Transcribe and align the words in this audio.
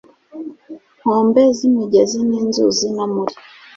nkombe 0.99 1.41
z 1.57 1.59
imigezi 1.69 2.17
n 2.29 2.31
inzuzi 2.41 2.87
no 2.97 3.05
muri 3.13 3.33